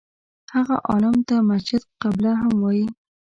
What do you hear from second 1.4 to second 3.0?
مسجد قبله هم وایي.